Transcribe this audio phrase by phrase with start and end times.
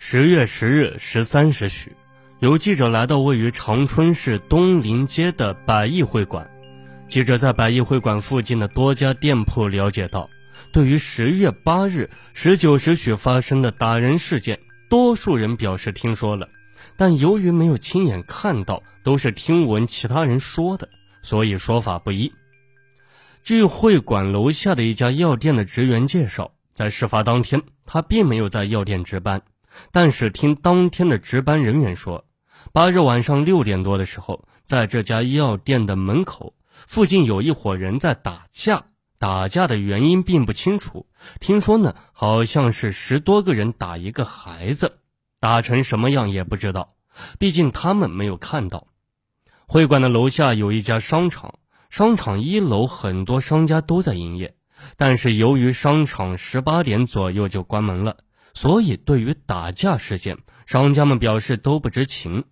[0.00, 1.92] 十月十日十三时许，
[2.38, 6.48] 有记者来到位于长春市东林街的百亿会馆。
[7.08, 10.30] 记者在百亿会馆附近的多家店铺了解到，
[10.72, 16.48] 对于十月八日十九时许发生的打人事件，多数人表示听说了，
[16.96, 20.88] 但由于没有亲眼看到，都是听闻其他人说的，
[21.22, 22.32] 所以说法不一。
[23.42, 29.42] 据会馆楼下的一家药店的职员介绍，在事发当天，他并没有在药店值班。
[29.92, 32.26] 但是听当天的值班人员说，
[32.72, 36.54] 八日晚上六点多的时候，在这家药店的门口
[36.86, 38.84] 附近有一伙人在打架，
[39.18, 41.06] 打架的原因并不清楚。
[41.40, 44.98] 听说呢，好像是十多个人打一个孩子，
[45.40, 46.94] 打成什么样也不知道，
[47.38, 48.88] 毕竟他们没有看到。
[49.66, 51.58] 会馆的楼下有一家商场，
[51.90, 54.54] 商场一楼很多商家都在营业，
[54.96, 58.18] 但是由于商场十八点左右就关门了。
[58.60, 60.36] 所以，对于打架事件，
[60.66, 62.42] 商家们表示都不知情。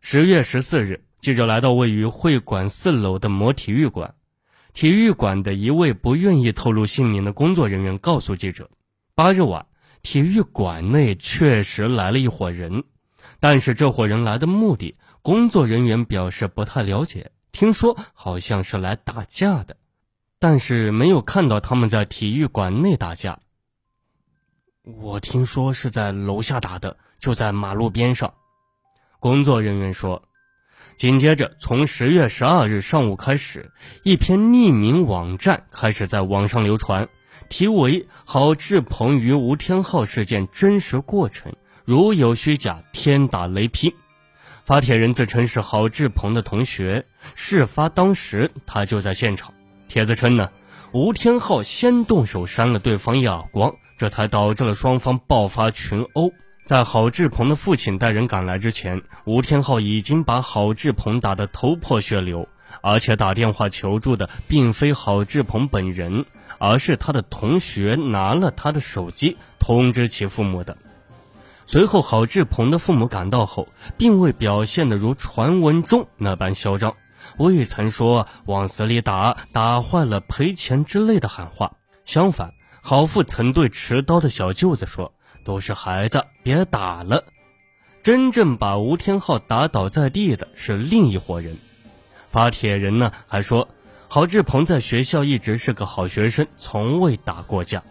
[0.00, 4.16] 十月十四日，记者来到位于会馆四楼的某体育馆，
[4.72, 8.68] 体育馆的一位不愿意透露姓名的工作人员告诉记者，
[9.14, 9.64] 八日晚，
[10.02, 12.82] 体育馆内确实来了一伙人，
[13.38, 19.76] 但是这伙人来的目的，工作人员表示不太了解，听说好像是来打架的，
[20.40, 23.38] 但是没有看到他们在体育馆内打架。
[24.86, 28.34] 我听说是在楼下打的，就在马路边上。
[29.18, 30.22] 工作人员说，
[30.96, 33.72] 紧接着从十月十二日上午开始，
[34.04, 37.08] 一篇匿名网站开始在网上流传，
[37.48, 41.52] 题为“郝志鹏与吴天浩事件真实过程，
[41.84, 43.92] 如有虚假，天打雷劈”。
[44.64, 49.52] 发帖人自称是郝志鹏的同学，事发当时他就在现场。
[49.88, 50.48] 帖子称呢，
[50.92, 53.74] 吴天浩先动手扇了对方一耳光。
[53.96, 56.32] 这才导致了双方爆发群殴。
[56.64, 62.48] 在郝志鹏的父亲带人赶来之前，吴天浩已经把郝志鹏打得头破血流，
[62.82, 66.24] 而且打电话求助的并非郝志鹏本人，
[66.58, 70.76] 而是他的同学拿了他的手机通知其父母的。
[71.66, 76.94] 随后，郝志鹏的父母赶到后，并未表现得如传闻中那般嚣张，
[77.38, 81.72] 未曾说往死里打、打坏了赔钱之类的喊话，
[82.04, 82.55] 相反。
[82.88, 87.24] 郝父曾对持刀的小舅子说：“都是孩子，别打了。”
[88.00, 91.58] 真正把吴天浩打倒在地的是另一伙人。
[92.30, 93.66] 发帖人呢还说，
[94.06, 97.82] 郝志鹏在学校一直是个好学生，从未打过架。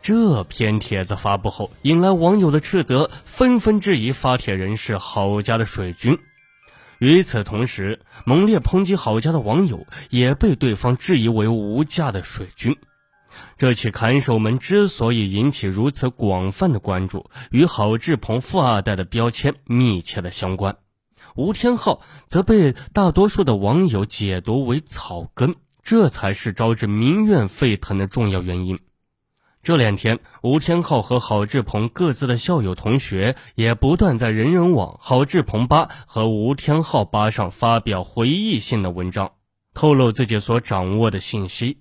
[0.00, 6.16] 这篇帖子发布后，引来网友的斥责，纷纷质疑发帖人是郝家的水军。
[7.00, 12.76] 与此同时，猛烈抨击郝家的网友也被对方质疑为无价的水军。
[13.56, 20.76] 这起看守门之所以引起如此广泛的关注，与郝志鹏富二代的标签密切的相关。
[21.36, 28.78] 吴天昊则被大多数的网友解读为草根，这才是招致民怨沸腾的重要原因。
[29.62, 39.32] 这两天，吴天昊和郝志鹏各自的校友同学也不断在人人网、郝志鹏吧和吴天昊吧上发表回忆性的文章，
[39.72, 41.78] 透露自己所掌握的信息。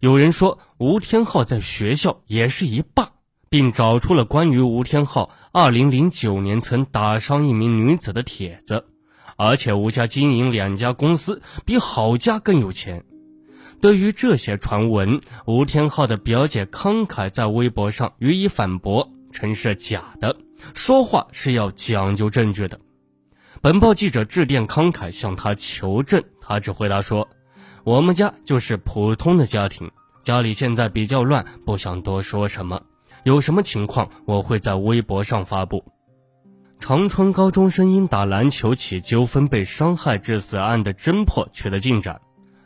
[0.00, 3.12] 有人说吴天浩在学校也是一霸，
[3.48, 8.86] 并找出了关于吴天浩2009年曾打伤一名女子的帖子，
[9.36, 13.04] 而且吴家经营两家公司，比郝家更有钱。
[13.80, 20.36] 对于这些传闻，吴天浩的表姐康凯在微博上予以反驳，称是假的，
[20.74, 22.80] 说话是要讲究证据的。
[23.60, 27.28] 本报记者致电康凯向他求证，他只回答说。
[27.84, 29.90] 我们家就是普通的家庭，
[30.22, 32.80] 家里现在比较乱，不想多说什么。
[33.24, 35.84] 有什么情况，我会在微博上发布。
[36.78, 42.22] 长春高中生因打篮球起纠纷被伤害致死案的侦破取得进展。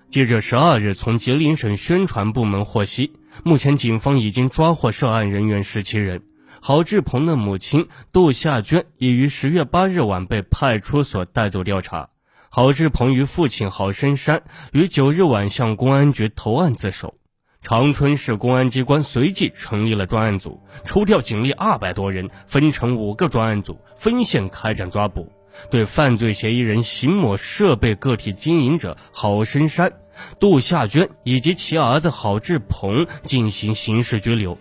[0.08, 3.12] 记者十二日从吉林省宣传部门获悉，
[3.42, 6.22] 目前警方已经抓获涉案人员十七人。
[6.60, 12.08] 郝志鹏的母亲杜夏娟已于十月八日晚被派出所带走调查。
[12.50, 14.42] 郝志鹏与父亲郝深山
[14.72, 17.14] 于九日晚向公安局投案自首，
[17.60, 25.30] 长春市公安机关随即成立了专案组，抽调警力二百多人，分成五个专案组，分线开展抓捕，
[25.70, 29.92] 对犯罪嫌疑人邢某设备个体经营者郝深山、
[30.40, 34.56] 杜夏娟以及其儿子郝志鹏进行刑事拘留。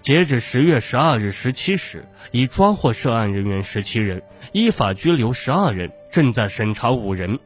[0.00, 5.92] 截止十月十二日十七时，已抓获涉案人员十七人，依法拘留十二人。
[6.10, 7.38] 正在审查五人，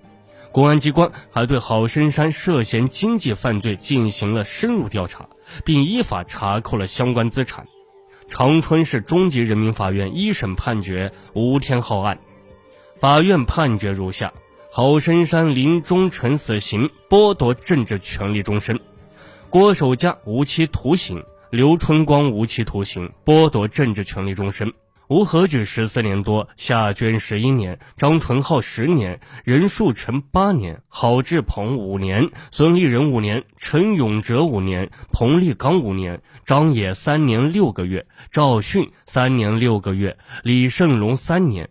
[0.50, 5.28] 公安机关还对郝深山涉嫌经济犯罪进行了深入调查，
[5.64, 7.66] 并依法查扣了相关资产。
[8.28, 12.18] 长春市中级人民法院一审判决吴天浩案。
[12.98, 14.32] 法院判决如下：
[14.70, 18.76] 郝深山林终臣死刑，剥夺政治权利终身；
[19.50, 24.72] 郭守家无期徒刑，刘春光无期徒刑，剥夺政治权利终身。
[25.12, 41.68] 吴和举十四年多，夏娟十一年，张纯浩十年，任树成八年，郝志鹏五年，孙立人五年，陈永哲五年，彭立刚五年，张野三年六个月，赵迅三年六个月，李胜龙三年。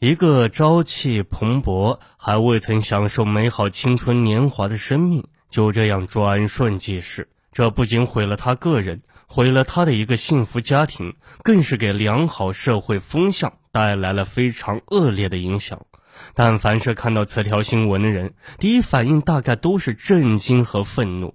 [0.00, 7.28] 一个朝气蓬勃、还未曾享受美好青春年华的生命，就这样转瞬即逝。
[7.52, 9.02] 这不仅毁了他个人。
[9.26, 15.80] 毁了他的一个幸福家庭，更是给良好社会风向带来了非常恶劣的影响。
[16.32, 21.34] 但凡是看到此条新闻的人，第一反应大概都是震惊和愤怒，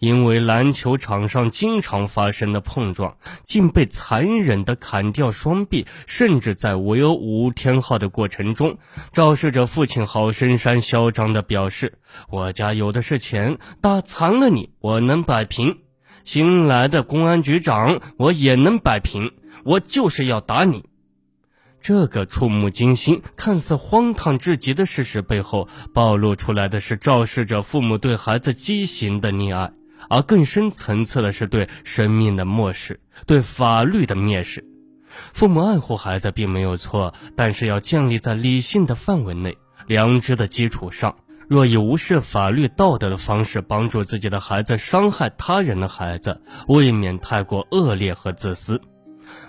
[0.00, 8.76] 因为篮球场上经常发生的碰撞，竟被残忍地砍掉双臂，甚至在围殴吴天昊的过程中，
[9.12, 11.92] 肇事者父亲郝深山嚣张地表示
[12.28, 15.78] ：“我家有的是钱，打残了你，我能摆平。”
[16.26, 19.32] 新来的公安局长，我也能摆平。
[19.62, 20.84] 我就是要打你。
[21.80, 29.70] 这个触目惊心、看似荒唐至极的事实背后，暴露出来的是肇事者父母对孩子畸形的溺爱，
[30.10, 34.64] 而更深层次的是对生命的漠视、对法律的蔑视。
[35.32, 39.56] 父母爱护孩子并没有错，但是要建立在理性的范围内、
[39.86, 41.14] 良知的基础上。
[41.48, 48.80] 若以无视法律道德的方式帮助自己的孩子，伤害他人的孩子，未免太过恶劣和自私。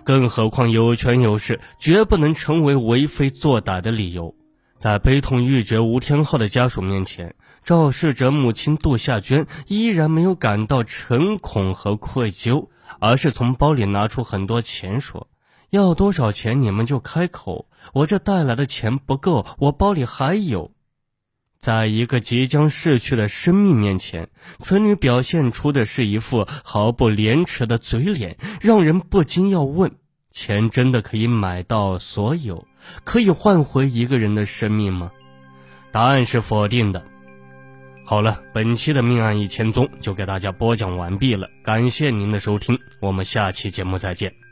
[0.03, 4.35] 更何况有权有势，绝不能成为为非作歹的理由。
[4.79, 7.33] 在悲痛欲绝吴天浩的家属面前，
[7.63, 12.67] 肇事者母亲杜夏娟依然没有感到诚恐和愧疚，
[12.99, 15.27] 而是从包里拿出很多钱，说
[15.71, 20.71] ：“要多少钱你们就开口，我这带来的钱不够，我包里还有。”
[21.67, 29.91] 在一个即将逝去的生命面前，此女表现出的是一副毫不廉耻的嘴脸，让人不禁要问：
[30.31, 32.65] 钱真的可以买到所有，
[33.03, 35.11] 可以换回一个人的生命吗？
[35.91, 37.03] 答案是否定的。
[38.05, 44.46] 好了，本期的命案一千宗就给大家播讲完毕了，感谢您的收听，我们下期节目再见。